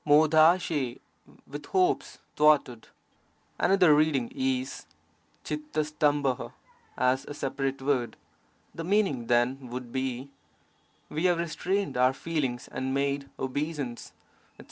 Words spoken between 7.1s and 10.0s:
a separate word. The meaning then would